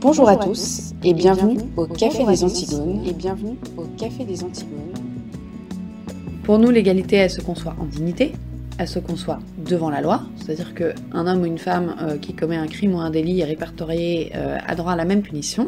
[0.00, 4.92] Bonjour à tous et bienvenue au Café des Antigones et bienvenue au Café des Antigones.
[6.44, 8.32] Pour nous, l'égalité, elle se conçoit en dignité,
[8.76, 12.56] elle se conçoit devant la loi, c'est-à-dire qu'un homme ou une femme euh, qui commet
[12.56, 15.64] un crime ou un délit est répertorié euh, a droit à la même punition,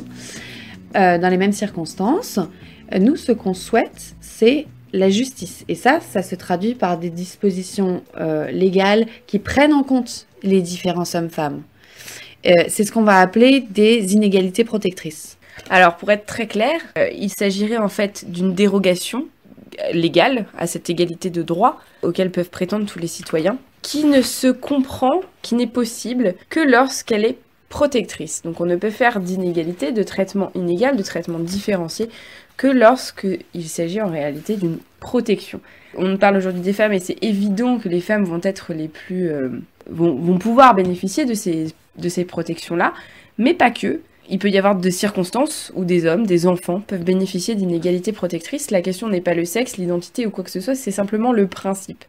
[0.95, 2.39] euh, dans les mêmes circonstances.
[3.01, 5.65] Nous, ce qu'on souhaite, c'est la justice.
[5.69, 8.03] Et ça, ça se traduit par des dispositions
[8.51, 11.63] légales qui prennent en compte les différents hommes-femmes.
[12.45, 15.37] C'est ce qu'on va appeler des inégalités protectrices.
[15.71, 16.81] Alors, pour être très clair,
[17.13, 19.27] il s'agirait en fait d'une dérogation
[19.93, 24.49] légale à cette égalité de droit auquel peuvent prétendre tous les citoyens, qui ne se
[24.49, 27.39] comprend, qui n'est possible que lorsqu'elle est
[27.69, 28.43] protectrice.
[28.43, 32.09] Donc on ne peut faire d'inégalité, de traitement inégal, de traitement différencié
[32.57, 35.61] que lorsqu'il s'agit en réalité d'une protection.
[35.97, 39.31] On parle aujourd'hui des femmes et c'est évident que les femmes vont être les plus...
[39.31, 39.51] Euh,
[39.89, 42.93] vont, pouvoir bénéficier de ces, de ces protections-là,
[43.39, 44.01] mais pas que.
[44.31, 48.71] Il peut y avoir des circonstances où des hommes, des enfants peuvent bénéficier d'inégalités protectrices.
[48.71, 51.47] La question n'est pas le sexe, l'identité ou quoi que ce soit, c'est simplement le
[51.47, 52.05] principe.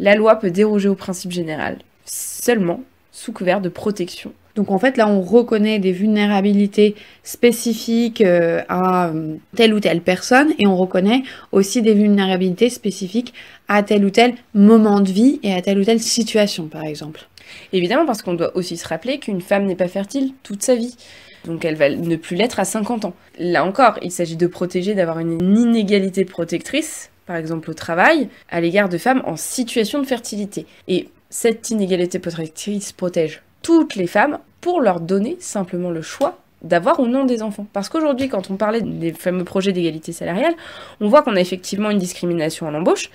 [0.00, 2.82] La loi peut déroger au principe général, seulement
[3.12, 4.32] sous couvert de protection.
[4.54, 10.02] Donc en fait là on reconnaît des vulnérabilités spécifiques euh, à euh, telle ou telle
[10.02, 13.32] personne et on reconnaît aussi des vulnérabilités spécifiques
[13.68, 17.28] à tel ou tel moment de vie et à telle ou telle situation par exemple.
[17.72, 20.96] Évidemment parce qu'on doit aussi se rappeler qu'une femme n'est pas fertile toute sa vie.
[21.44, 23.14] Donc elle va ne plus l'être à 50 ans.
[23.38, 28.60] Là encore, il s'agit de protéger, d'avoir une inégalité protectrice, par exemple au travail, à
[28.60, 30.66] l'égard de femmes en situation de fertilité.
[30.86, 37.00] Et cette inégalité protectrice protège toutes les femmes pour leur donner simplement le choix d'avoir
[37.00, 37.66] ou non des enfants.
[37.72, 40.52] Parce qu'aujourd'hui, quand on parlait des fameux projets d'égalité salariale,
[41.00, 43.10] on voit qu'on a effectivement une discrimination à l'embauche.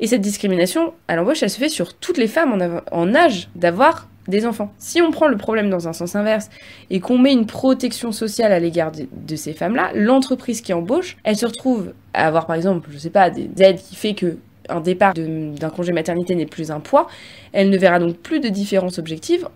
[0.00, 4.08] Et cette discrimination à l'embauche, elle se fait sur toutes les femmes en, âge d'avoir
[4.26, 4.72] des enfants.
[4.78, 6.50] Si on prend le problème dans un sens inverse
[6.90, 11.36] et qu'on met une protection sociale à l'égard de, ces femmes-là, l'entreprise qui embauche, elle
[11.36, 14.38] se retrouve à avoir par exemple, je sais pas, des aides qui fait que
[14.68, 17.08] un départ d'un congé maternité n'est plus un poids,
[17.52, 19.48] elle ne verra donc plus de différence objective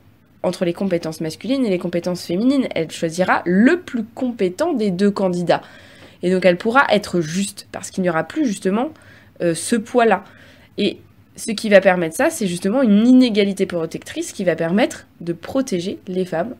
[0.42, 2.68] entre les compétences masculines et les compétences féminines.
[2.74, 5.62] Elle choisira le plus compétent des deux candidats.
[6.22, 8.90] Et donc elle pourra être juste, parce qu'il n'y aura plus justement
[9.42, 10.24] euh, ce poids-là.
[10.76, 10.98] Et
[11.36, 15.98] ce qui va permettre ça, c'est justement une inégalité protectrice qui va permettre de protéger
[16.08, 16.54] les femmes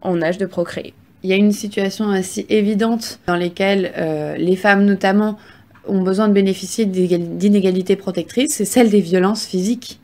[0.00, 0.92] en âge de procréer.
[1.22, 5.38] Il y a une situation assez évidente dans laquelle euh, les femmes notamment
[5.86, 10.00] ont besoin de bénéficier d'inégalités protectrices, c'est celle des violences physiques.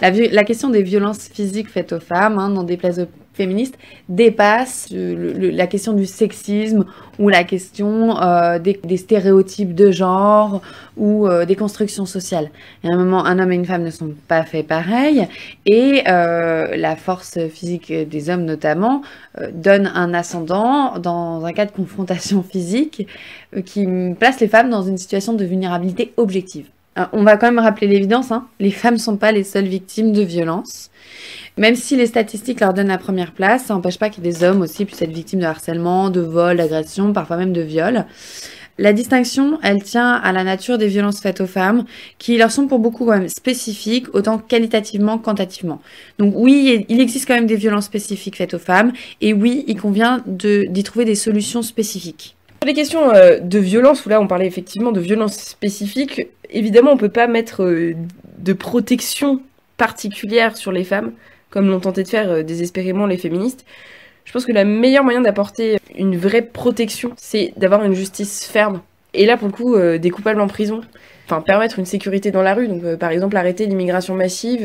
[0.00, 3.00] La, question des violences physiques faites aux femmes hein, dans des places
[3.36, 6.84] féministe dépasse la question du sexisme
[7.18, 10.62] ou la question euh, des, stéréotypes de genre
[10.96, 12.50] ou euh, des constructions sociales.
[12.84, 15.28] A un moment, un homme et une femme ne sont pas faits pareil
[15.66, 19.02] et euh, la force physique des hommes notamment
[19.52, 23.06] donne un ascendant dans un cas de confrontation physique
[23.64, 23.86] qui
[24.18, 26.66] place les femmes dans une situation de vulnérabilité objective.
[27.12, 30.12] On va quand même rappeler l'évidence, hein, les femmes ne sont pas les seules victimes
[30.12, 30.90] de violences.
[31.58, 34.60] Même si les statistiques leur donnent la première place, ça n'empêche pas que des hommes
[34.60, 38.04] aussi puissent être victimes de harcèlement, de vol, d'agression, parfois même de viol.
[38.78, 41.86] La distinction, elle tient à la nature des violences faites aux femmes,
[42.18, 45.80] qui leur sont pour beaucoup quand même spécifiques, autant qualitativement quantitativement.
[46.18, 48.92] Donc oui, il existe quand même des violences spécifiques faites aux femmes,
[49.22, 52.36] et oui, il convient d'y trouver des solutions spécifiques.
[52.62, 56.92] Sur les questions euh, de violence, où là on parlait effectivement de violences spécifiques, évidemment
[56.92, 57.94] on peut pas mettre euh,
[58.38, 59.40] de protection
[59.76, 61.12] particulière sur les femmes,
[61.50, 63.64] comme l'ont tenté de faire euh, désespérément les féministes.
[64.24, 68.80] Je pense que le meilleur moyen d'apporter une vraie protection, c'est d'avoir une justice ferme.
[69.14, 70.80] Et là, pour le coup, euh, des coupables en prison.
[71.26, 72.68] Enfin, permettre une sécurité dans la rue.
[72.68, 74.64] Donc, par exemple, arrêter l'immigration massive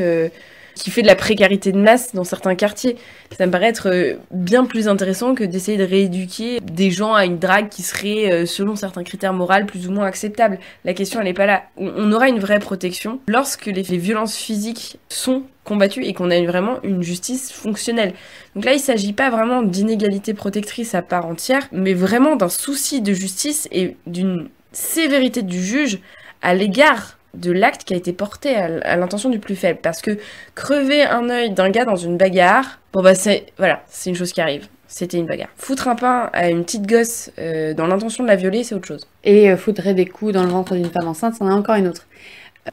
[0.75, 2.95] qui fait de la précarité de masse dans certains quartiers.
[3.37, 7.39] Ça me paraît être bien plus intéressant que d'essayer de rééduquer des gens à une
[7.39, 10.59] drague qui serait, selon certains critères moraux, plus ou moins acceptable.
[10.85, 11.63] La question, elle n'est pas là.
[11.77, 16.81] On aura une vraie protection lorsque les violences physiques sont combattu et qu'on a vraiment
[16.83, 18.13] une justice fonctionnelle.
[18.55, 22.49] Donc là, il ne s'agit pas vraiment d'inégalité protectrice à part entière, mais vraiment d'un
[22.49, 25.99] souci de justice et d'une sévérité du juge
[26.41, 29.79] à l'égard de l'acte qui a été porté à l'intention du plus faible.
[29.81, 30.17] Parce que
[30.55, 34.33] crever un œil d'un gars dans une bagarre, bon bah c'est voilà, c'est une chose
[34.33, 34.67] qui arrive.
[34.87, 35.49] C'était une bagarre.
[35.55, 38.87] Foutre un pain à une petite gosse euh, dans l'intention de la violer, c'est autre
[38.87, 39.07] chose.
[39.23, 42.07] Et euh, des coups dans le ventre d'une femme enceinte, c'en est encore une autre.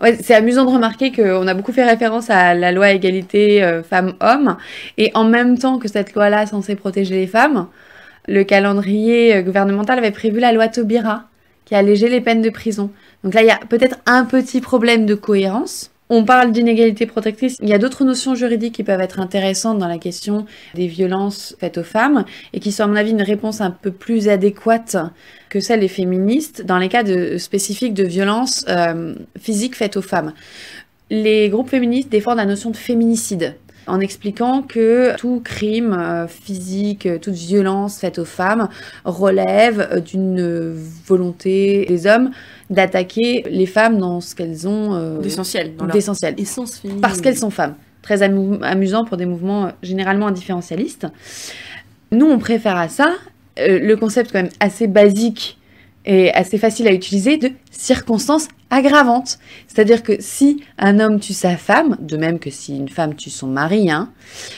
[0.03, 3.83] Ouais, c'est amusant de remarquer qu'on a beaucoup fait référence à la loi égalité euh,
[3.83, 4.59] femmes-hommes,
[4.99, 7.69] et en même temps que cette loi-là censée protéger les femmes,
[8.27, 11.25] le calendrier euh, gouvernemental avait prévu la loi Taubira,
[11.65, 12.91] qui allégeait les peines de prison.
[13.25, 17.57] Donc là, il y a peut-être un petit problème de cohérence, On parle d'inégalité protectrice.
[17.61, 21.55] Il y a d'autres notions juridiques qui peuvent être intéressantes dans la question des violences
[21.61, 22.25] faites aux femmes
[22.55, 24.97] et qui sont, à mon avis, une réponse un peu plus adéquate
[25.51, 30.03] que celle des féministes dans les cas de, spécifiques de violences euh, physiques faites aux
[30.03, 30.33] femmes.
[31.11, 33.57] Les groupes féministes défendent la notion de féminicide
[33.89, 38.69] en expliquant que tout crime euh, physique, toute violence faite aux femmes
[39.05, 40.73] relève euh, d'une
[41.07, 42.31] volonté des hommes
[42.71, 46.37] d'attaquer les femmes dans ce qu'elles ont euh, d'essentiel, d'essentiel,
[47.01, 47.75] parce qu'elles sont femmes.
[48.03, 51.07] Très amusant pour des mouvements généralement indifférencialistes.
[52.13, 53.09] Nous, on préfère à ça
[53.59, 55.59] le concept quand même assez basique
[56.07, 59.39] et assez facile à utiliser de circonstances aggravante.
[59.67, 63.31] C'est-à-dire que si un homme tue sa femme, de même que si une femme tue
[63.31, 64.11] son mari, hein,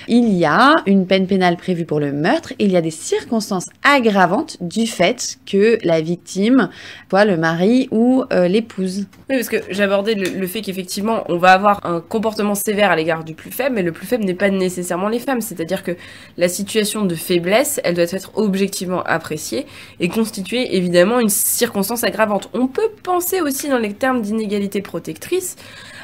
[0.08, 3.66] il y a une peine pénale prévue pour le meurtre il y a des circonstances
[3.82, 6.68] aggravantes du fait que la victime
[7.08, 9.06] soit le mari ou euh, l'épouse.
[9.28, 12.96] Oui, parce que j'abordais le, le fait qu'effectivement, on va avoir un comportement sévère à
[12.96, 15.40] l'égard du plus faible, mais le plus faible n'est pas nécessairement les femmes.
[15.40, 15.92] C'est-à-dire que
[16.36, 19.66] la situation de faiblesse, elle doit être objectivement appréciée
[19.98, 22.48] et constituer évidemment une circonstance aggravante.
[22.52, 25.54] On peut penser aussi dans les termes d'inégalité protectrice,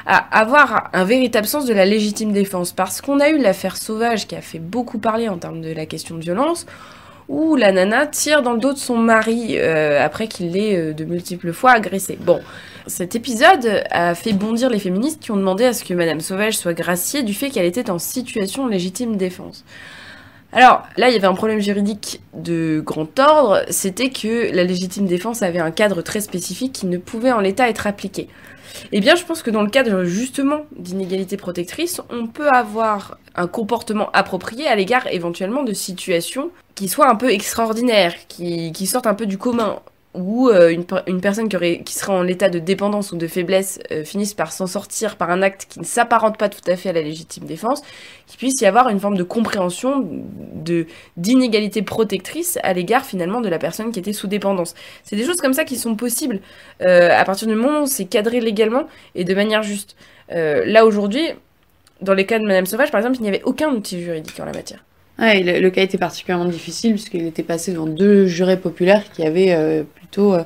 [0.05, 2.71] à avoir un véritable sens de la légitime défense.
[2.71, 5.85] Parce qu'on a eu l'affaire Sauvage qui a fait beaucoup parler en termes de la
[5.85, 6.65] question de violence,
[7.27, 10.93] où la nana tire dans le dos de son mari euh, après qu'il l'ait euh,
[10.93, 12.17] de multiples fois agressé.
[12.21, 12.39] Bon,
[12.85, 16.57] cet épisode a fait bondir les féministes qui ont demandé à ce que Madame Sauvage
[16.57, 19.65] soit graciée du fait qu'elle était en situation légitime défense.
[20.53, 25.05] Alors là, il y avait un problème juridique de grand ordre, c'était que la légitime
[25.05, 28.27] défense avait un cadre très spécifique qui ne pouvait en l'état être appliqué.
[28.91, 33.47] Eh bien, je pense que dans le cadre justement d'inégalité protectrice, on peut avoir un
[33.47, 39.15] comportement approprié à l'égard éventuellement de situations qui soient un peu extraordinaires, qui sortent un
[39.15, 39.79] peu du commun
[40.17, 44.33] où euh, une, personne qui, serait en état de dépendance ou de faiblesse euh, finisse
[44.33, 47.01] par s'en sortir par un acte qui ne s'apparente pas tout à fait à la
[47.01, 47.81] légitime défense,
[48.25, 50.07] qu'il puisse y avoir une forme de compréhension
[50.55, 54.73] de d'inégalité protectrice à l'égard finalement de la personne qui était sous dépendance.
[55.03, 56.39] C'est des choses comme ça qui sont possibles
[56.81, 58.83] euh, à partir du moment où c'est cadré légalement
[59.15, 59.95] et de manière juste.
[60.29, 61.23] là aujourd'hui,
[62.01, 64.45] dans les cas de Madame Sauvage par exemple, il n'y avait aucun outil juridique en
[64.45, 64.83] la matière.
[65.19, 70.33] Le, cas était particulièrement difficile puisqu'il était passé devant deux jurés populaires qui avaient plutôt
[70.33, 70.43] euh,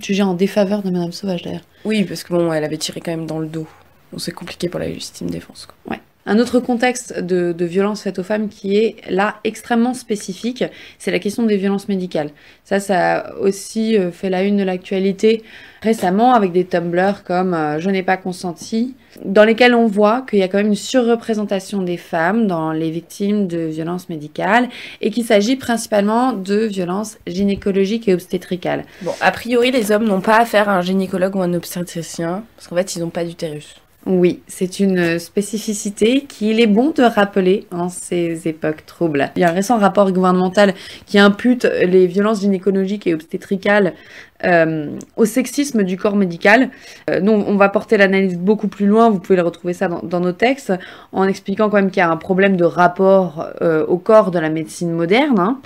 [0.00, 1.64] jugé en défaveur de Madame Sauvage d'ailleurs.
[1.84, 3.66] Oui, parce que bon, elle avait tiré quand même dans le dos.
[4.12, 5.66] Donc c'est compliqué pour la légitime défense.
[5.66, 5.92] Quoi.
[5.92, 6.00] Ouais.
[6.30, 10.62] Un autre contexte de, violence faite aux femmes qui est là extrêmement spécifique,
[10.98, 12.28] c'est la question des violences médicales.
[12.64, 15.42] Ça, ça a aussi euh, fait la une de l'actualité
[15.80, 18.94] récemment avec des tumblers comme euh, Je n'ai pas consenti,
[19.24, 22.90] dans lesquels on voit qu'il y a quand même une surreprésentation des femmes dans les
[22.90, 24.68] victimes de violences médicales
[25.00, 28.84] et qu'il s'agit principalement de violences gynécologiques et obstétricales.
[29.00, 32.68] Bon, a priori, les hommes n'ont pas affaire à un gynécologue ou un obstétricien parce
[32.68, 33.76] qu'en fait, ils n'ont pas d'utérus.
[34.06, 39.30] Oui, c'est une spécificité qu'il est bon de rappeler en ces époques troubles.
[39.36, 40.74] Il y a un récent rapport gouvernemental
[41.04, 43.92] qui impute les violences gynécologiques et obstétricales
[44.44, 46.70] euh, au sexisme du corps médical.
[47.10, 50.20] Euh, nous, on va porter l'analyse beaucoup plus loin, vous pouvez le retrouver ça dans,
[50.20, 50.72] nos textes,
[51.10, 54.38] en expliquant quand même qu'il y a un problème de rapport euh, au corps de
[54.38, 55.58] la médecine moderne, hein,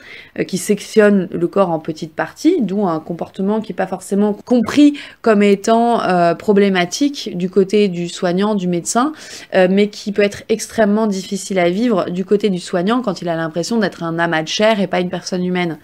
[0.47, 4.99] qui sectionne le corps en petites parties, d'où un comportement qui n'est pas forcément compris
[5.21, 6.01] comme étant
[6.37, 9.13] problématique du côté du soignant, du médecin,
[9.53, 13.37] mais qui peut être extrêmement difficile à vivre du côté du soignant quand il a
[13.37, 15.79] l'impression d'être un amas de chair et pas une personne humaine.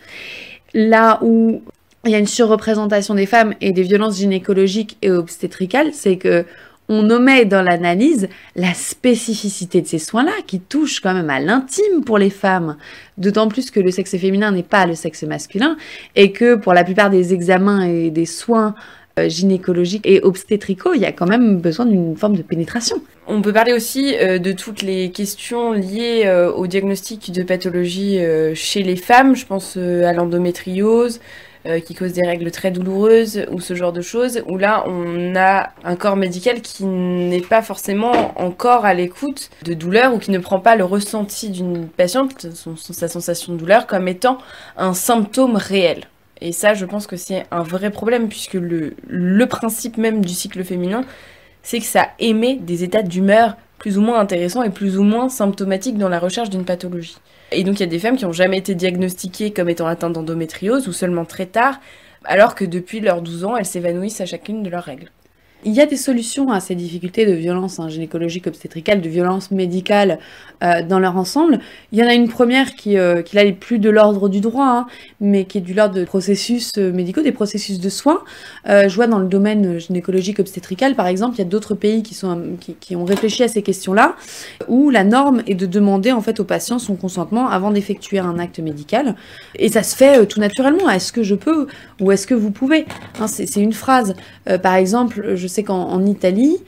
[0.74, 1.62] Là où
[2.04, 6.44] il y a une surreprésentation des femmes et des violences gynécologiques et obstétricales, c'est que
[6.88, 12.02] on omet dans l'analyse la spécificité de ces soins-là qui touchent quand même à l'intime
[12.04, 12.76] pour les femmes,
[13.18, 15.76] d'autant plus que le sexe féminin n'est pas le sexe masculin
[16.16, 18.74] et que pour la plupart des examens et des soins
[19.18, 23.02] euh, gynécologiques et obstétricaux, il y a quand même besoin d'une forme de pénétration.
[23.26, 28.18] On peut parler aussi euh, de toutes les questions liées euh, au diagnostic de pathologie
[28.54, 31.20] chez les femmes, je pense à l'endométriose,
[31.68, 35.36] euh, qui cause des règles très douloureuses ou ce genre de choses, où là on
[35.36, 40.30] a un corps médical qui n'est pas forcément encore à l'écoute de douleur ou qui
[40.30, 44.38] ne prend pas le ressenti d'une patiente, sa sensation de douleur, comme étant
[44.76, 46.04] un symptôme réel.
[46.40, 50.32] Et ça, je pense que c'est un vrai problème, puisque le, le principe même du
[50.32, 51.04] cycle féminin,
[51.62, 55.28] c'est que ça émet des états d'humeur plus ou moins intéressants et plus ou moins
[55.28, 57.18] symptomatiques dans la recherche d'une pathologie.
[57.50, 60.12] Et donc il y a des femmes qui n'ont jamais été diagnostiquées comme étant atteintes
[60.12, 61.80] d'endométriose ou seulement très tard,
[62.24, 65.10] alors que depuis leurs 12 ans, elles s'évanouissent à chacune de leurs règles.
[65.64, 69.50] Il y a des solutions à ces difficultés de violence hein, gynécologique obstétricale, de violence
[69.50, 70.20] médicale
[70.62, 71.58] euh, dans leur ensemble.
[71.90, 74.40] Il y en a une première qui, euh, qui là, est plus de l'ordre du
[74.40, 74.86] droit, hein,
[75.20, 78.22] mais qui est du l'ordre de processus euh, médicaux, des processus de soins.
[78.66, 82.14] je vois dans le domaine gynécologique obstétrical, par exemple, il y a d'autres pays qui,
[82.14, 82.40] sont,
[82.80, 84.14] qui, ont réfléchi à ces questions-là,
[84.68, 88.38] où la norme est de demander en fait aux patients son consentement avant d'effectuer un
[88.38, 89.16] acte médical.
[89.56, 90.88] Et ça se fait tout naturellement.
[90.88, 91.66] Est-ce que je peux
[92.00, 92.86] ou est-ce que vous pouvez
[93.20, 94.14] hein, C'est une phrase.
[94.62, 96.58] par exemple, je sais qu'en Italie,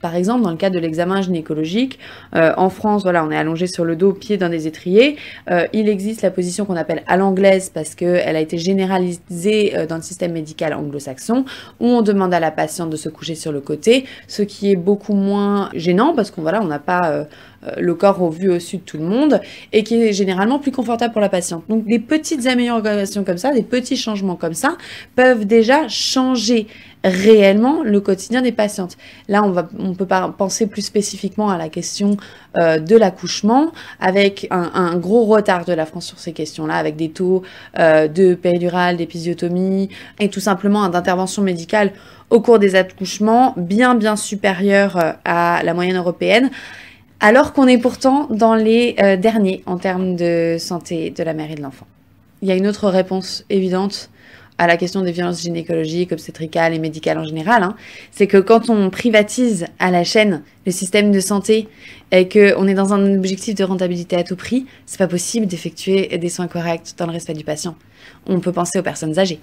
[0.00, 1.98] par exemple, dans le cadre de l'examen gynécologique,
[2.34, 5.16] euh, en France, voilà, on est allongé sur le dos, pied dans des étriers.
[5.50, 9.86] Euh, il existe la position qu'on appelle à l'anglaise parce qu'elle a été généralisée euh,
[9.86, 11.44] dans le système médical anglo-saxon,
[11.80, 14.76] où on demande à la patiente de se coucher sur le côté, ce qui est
[14.76, 17.26] beaucoup moins gênant parce qu'on voilà, on n'a pas
[17.76, 19.40] le corps au vu au-dessus de tout le monde
[19.72, 21.64] et qui est généralement plus confortable pour la patiente.
[21.68, 24.76] Donc des petites améliorations comme ça, des petits changements comme ça
[25.14, 26.66] peuvent déjà changer
[27.04, 28.96] réellement le quotidien des patientes.
[29.28, 32.16] Là, on, va, on peut pas penser plus spécifiquement à la question
[32.58, 37.10] euh, de l'accouchement, avec un, gros retard de la France sur ces questions-là, avec des
[37.10, 37.42] taux
[37.78, 39.88] euh, de péridurale, d'épisiotomie,
[40.18, 41.92] et tout simplement d'intervention médicale
[42.28, 46.50] au cours des accouchements bien, bien supérieurs euh, à la moyenne européenne
[47.20, 51.54] alors qu'on est pourtant dans les derniers en termes de santé de la mère et
[51.54, 51.86] de l'enfant.
[52.42, 54.10] Il y a une autre réponse évidente
[54.60, 57.76] à la question des violences gynécologiques, obstétricales et médicales en général, hein,
[58.10, 61.66] c'est que quand on privatise à la chaîne le système de santé
[62.12, 66.18] et qu'on est dans un objectif de rentabilité à tout prix, c'est pas possible d'effectuer
[66.18, 67.74] des soins corrects dans le respect du patient.
[68.26, 69.40] On peut penser aux personnes âgées.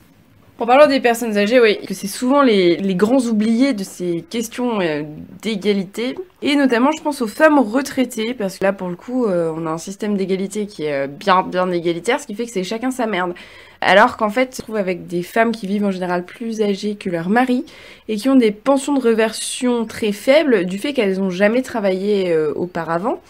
[0.60, 4.82] En parlant des personnes âgées, oui, que c'est souvent les, grands oubliés de ces questions
[4.82, 5.04] euh,
[5.44, 6.16] d'égalité.
[6.42, 9.68] Et notamment, je pense aux femmes retraitées, parce que là, pour le coup, euh, on
[9.68, 12.64] a un système d'égalité qui est euh, bien, bien égalitaire, ce qui fait que c'est
[12.64, 13.36] chacun sa merde.
[13.82, 16.96] Alors qu'en fait, on se trouve avec des femmes qui vivent en général plus âgées
[16.96, 17.64] que leur mari
[18.08, 22.36] et qui ont des pensions de reversion très faibles du fait qu'elles n'ont jamais travaillé
[22.56, 23.22] auparavant.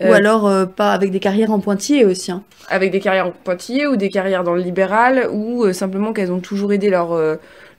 [0.00, 2.32] Ou euh, alors euh, pas avec des carrières en pointillé aussi.
[2.32, 2.42] Hein.
[2.68, 6.32] Avec des carrières en pointillé ou des carrières dans le libéral ou euh, simplement qu'elles
[6.32, 7.18] ont toujours aidé leur,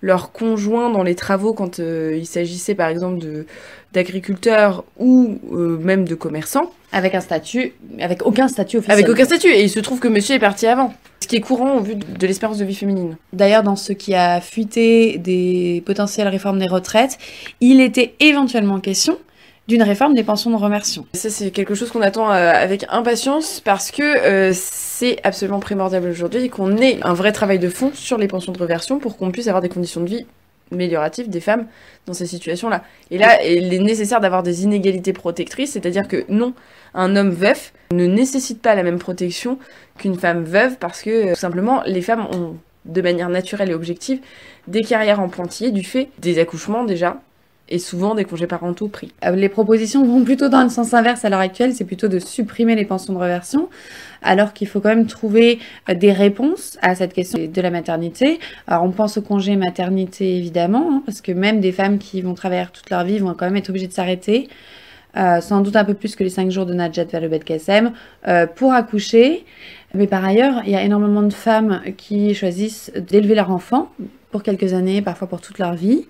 [0.01, 3.45] leur conjoint dans les travaux quand il s'agissait par exemple de
[3.93, 6.71] d'agriculteurs ou même de commerçants.
[6.93, 8.93] Avec un statut, avec aucun statut officiel.
[8.97, 9.49] Avec aucun statut.
[9.49, 10.93] Et il se trouve que monsieur est parti avant.
[11.21, 13.17] Ce qui est courant au vu de l'espérance de vie féminine.
[13.33, 17.17] D'ailleurs, dans ce qui a fuité des potentielles réformes des retraites,
[17.59, 19.17] il était éventuellement question
[19.67, 21.05] d'une réforme des pensions de remerciement.
[21.13, 26.03] Ça, c'est quelque chose qu'on attend euh, avec impatience parce que euh, c'est absolument primordial
[26.05, 29.31] aujourd'hui qu'on ait un vrai travail de fond sur les pensions de reversion pour qu'on
[29.31, 30.25] puisse avoir des conditions de vie
[30.71, 31.67] amélioratives des femmes
[32.05, 32.83] dans ces situations-là.
[33.09, 36.53] Et là, il est nécessaire d'avoir des inégalités protectrices, c'est-à-dire que non,
[36.93, 39.57] un homme veuf ne nécessite pas la même protection
[39.97, 43.73] qu'une femme veuve parce que euh, tout simplement, les femmes ont de manière naturelle et
[43.73, 44.19] objective
[44.67, 47.21] des carrières en pointillé du fait des accouchements déjà,
[47.71, 49.11] et souvent des congés parentaux pris.
[49.25, 52.19] Euh, les propositions vont plutôt dans le sens inverse à l'heure actuelle, c'est plutôt de
[52.19, 53.69] supprimer les pensions de reversion,
[54.21, 55.59] alors qu'il faut quand même trouver
[55.89, 58.39] euh, des réponses à cette question de la maternité.
[58.67, 62.33] Alors on pense au congé maternité évidemment, hein, parce que même des femmes qui vont
[62.33, 64.49] travailler toute leur vie vont quand même être obligées de s'arrêter.
[65.17, 67.91] Euh, sans doute un peu plus que les 5 jours de Najat Vallaud-Belkacem,
[68.27, 69.45] euh, pour accoucher.
[69.93, 73.91] Mais par ailleurs, il y a énormément de femmes qui choisissent d'élever leur enfant
[74.31, 76.07] pour quelques années, parfois pour toute leur vie.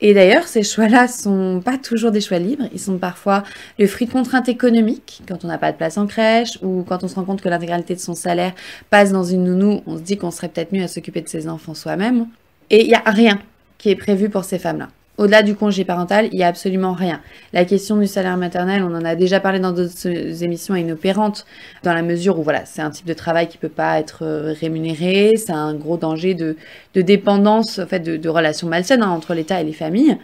[0.00, 2.64] Et d'ailleurs, ces choix-là sont pas toujours des choix libres.
[2.72, 3.42] Ils sont parfois
[3.78, 7.04] le fruit de contraintes économiques, quand on n'a pas de place en crèche ou quand
[7.04, 8.54] on se rend compte que l'intégralité de son salaire
[8.90, 11.48] passe dans une nounou, on se dit qu'on serait peut-être mieux à s'occuper de ses
[11.48, 12.28] enfants soi-même.
[12.70, 13.38] Et il n'y a rien
[13.76, 14.88] qui est prévu pour ces femmes-là.
[15.18, 17.20] Au-delà du congé parental, il n'y a absolument rien.
[17.52, 21.44] La question du salaire maternel, on en a déjà parlé dans d'autres émissions, est inopérante,
[21.82, 24.24] dans la mesure où voilà, c'est un type de travail qui ne peut pas être
[24.24, 26.56] euh, rémunéré, c'est un gros danger de,
[26.94, 30.18] dépendance, en fait, de, relations malsaines hein, entre l'État et les familles.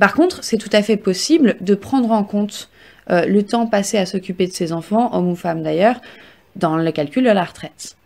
[0.00, 2.70] Par contre, c'est tout à fait possible de prendre en compte
[3.10, 6.00] euh, le temps passé à s'occuper de ses enfants, hommes ou femmes d'ailleurs,
[6.56, 7.97] dans le calcul de la retraite.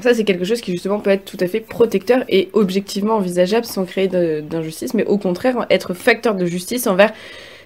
[0.00, 3.66] Ça, c'est quelque chose qui justement peut être tout à fait protecteur et objectivement envisageable
[3.66, 7.12] sans créer d'injustice, mais au contraire être facteur de justice envers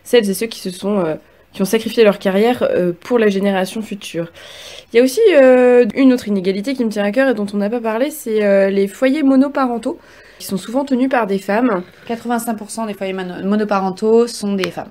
[0.03, 1.15] celles et ceux qui se sont euh,
[1.53, 4.33] qui ont sacrifié leur carrière euh, pour la génération future.
[4.93, 7.47] Il y a aussi euh, une autre inégalité qui me tient à cœur et dont
[7.55, 9.99] on n'a pas parlé, c'est les foyers monoparentaux
[10.39, 11.83] qui sont souvent tenus par des femmes.
[12.09, 14.91] 85% des foyers monoparentaux sont des femmes.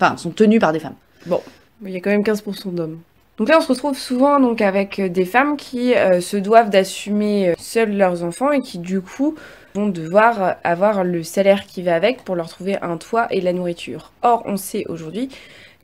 [0.00, 0.94] Enfin, sont tenus par des femmes.
[1.26, 1.40] Bon,
[1.84, 3.00] il y a quand même 15% d'hommes.
[3.38, 6.70] Donc là, on se retrouve souvent donc avec euh, des femmes qui euh, se doivent
[6.70, 9.34] d'assumer euh, seules leurs enfants et qui du coup
[9.74, 13.52] vont devoir avoir le salaire qui va avec pour leur trouver un toit et la
[13.52, 14.12] nourriture.
[14.22, 15.30] Or, on sait aujourd'hui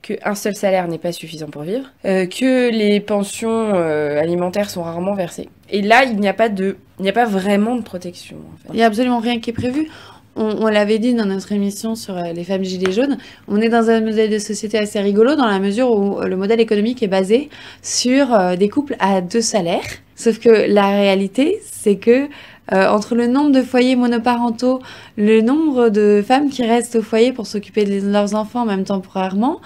[0.01, 5.49] qu'un seul salaire n'est pas suffisant pour vivre, que les pensions alimentaires sont rarement versées.
[5.69, 8.37] Et là, il n'y a pas de, il n'y a pas vraiment de protection.
[8.69, 9.91] Il n'y a absolument rien qui est prévu
[10.35, 13.89] on, l'avait dit dans notre émission sur euh, les femmes gilets jaunes, on est dans
[13.89, 17.49] un modèle de société assez rigolo dans la mesure où le modèle économique est basé
[17.81, 19.83] sur euh, des couples à deux salaires.
[20.15, 22.27] Sauf que la réalité, c'est que
[22.71, 24.79] euh, entre le nombre de foyers monoparentaux,
[25.17, 29.59] le nombre de femmes qui restent au foyer pour s'occuper de leurs enfants, même temporairement,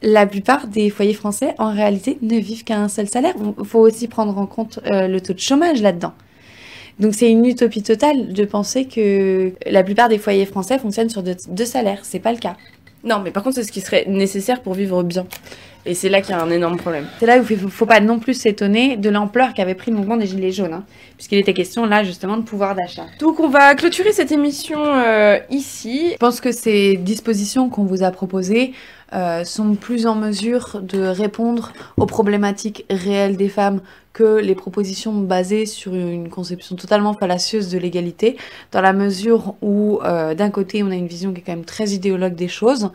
[0.00, 3.34] la plupart des foyers français, en réalité, ne vivent qu'à un seul salaire.
[3.58, 6.12] Il faut aussi prendre en compte le taux de chômage là-dedans.
[6.98, 11.22] Donc c'est une utopie totale de penser que la plupart des foyers français fonctionnent sur
[11.22, 12.00] deux, deux salaires.
[12.02, 12.56] C'est pas le cas.
[13.04, 15.26] Non, mais par contre, c'est ce qui serait nécessaire pour vivre bien.
[15.86, 17.06] Et c'est là qu'il y a un énorme problème.
[17.20, 19.96] C'est là où il ne faut pas non plus s'étonner de l'ampleur qu'avait pris le
[19.96, 20.84] mouvement des Gilets jaunes, hein,
[21.16, 23.06] puisqu'il était question là justement de pouvoir d'achat.
[23.20, 26.10] Donc on va clôturer cette émission euh, ici.
[26.12, 28.72] Je pense que ces dispositions qu'on vous a proposées
[29.14, 33.80] euh, sont plus en mesure de répondre aux problématiques réelles des femmes
[34.12, 38.36] que les propositions basées sur une conception totalement fallacieuse de l'égalité,
[38.72, 41.64] dans la mesure où euh, d'un côté on a une vision qui est quand même
[41.64, 42.90] très idéologue des choses,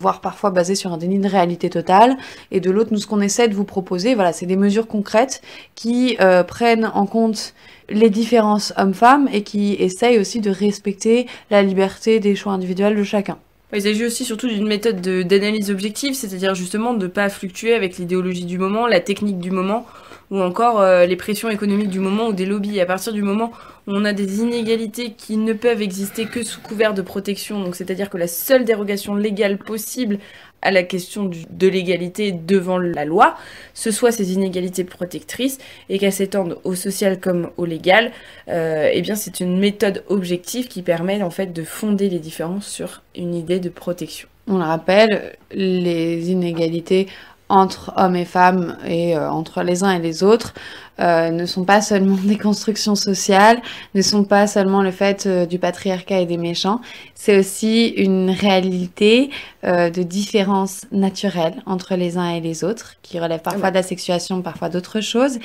[0.00, 2.16] voire parfois basée sur un déni de réalité totale,
[2.50, 5.42] et de l'autre nous ce qu'on essaie de vous proposer, voilà, c'est des mesures concrètes
[5.74, 7.54] qui euh, prennent en compte
[7.88, 13.02] les différences hommes-femmes et qui essayent aussi de respecter la liberté des choix individuels de
[13.02, 13.36] chacun.
[13.74, 17.96] Il s'agit aussi surtout d'une méthode d'analyse objective, c'est-à-dire justement de ne pas fluctuer avec
[17.96, 19.86] l'idéologie du moment, la technique du moment,
[20.30, 22.80] ou encore euh, les pressions économiques du moment ou des lobbies.
[22.80, 23.50] À partir du moment
[23.86, 27.74] où on a des inégalités qui ne peuvent exister que sous couvert de protection, donc
[27.74, 30.18] c'est-à-dire que la seule dérogation légale possible
[30.62, 33.36] à la question de l'égalité devant la loi,
[33.74, 38.12] ce soit ces inégalités protectrices et qu'elles s'étendent au social comme au légal,
[38.48, 42.66] euh, eh bien c'est une méthode objective qui permet en fait de fonder les différences
[42.66, 44.28] sur une idée de protection.
[44.48, 47.06] On le rappelle, les inégalités
[47.52, 50.54] entre hommes et femmes et euh, entre les uns et les autres
[51.00, 53.60] euh, ne sont pas seulement des constructions sociales,
[53.94, 56.80] ne sont pas seulement le fait euh, du patriarcat et des méchants,
[57.14, 59.30] c'est aussi une réalité
[59.62, 64.42] de différences naturelles entre les uns et les autres, qui relève parfois de la sexuation,
[64.42, 65.38] parfois d'autres choses,